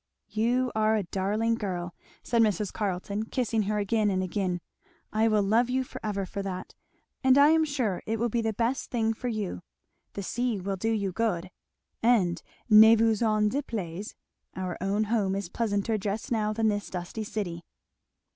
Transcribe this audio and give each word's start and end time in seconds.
"You 0.29 0.71
are 0.73 0.95
a 0.95 1.03
darling 1.03 1.53
girl!" 1.53 1.93
said 2.23 2.41
Mrs. 2.41 2.73
Carleton 2.73 3.25
kissing 3.25 3.61
her 3.69 3.77
again 3.77 4.09
and 4.09 4.23
again. 4.23 4.59
"I 5.13 5.27
will 5.27 5.43
love 5.43 5.69
you 5.69 5.83
forever 5.83 6.25
for 6.25 6.41
that. 6.41 6.73
And 7.23 7.37
I 7.37 7.49
am 7.49 7.63
sure 7.63 8.01
it 8.07 8.17
will 8.17 8.27
be 8.27 8.41
the 8.41 8.51
best 8.51 8.89
thing 8.89 9.13
for 9.13 9.27
you 9.27 9.61
the 10.13 10.23
sea 10.23 10.59
will 10.59 10.75
do 10.75 10.89
you 10.89 11.11
good 11.11 11.51
and 12.01 12.41
ne 12.67 12.95
vous 12.95 13.21
en 13.23 13.47
déplaise, 13.51 14.15
our 14.55 14.75
own 14.81 15.03
home 15.03 15.35
is 15.35 15.49
pleasanter 15.49 15.99
just 15.99 16.31
now 16.31 16.51
than 16.51 16.67
this 16.67 16.89
dusty 16.89 17.23
town. 17.23 17.61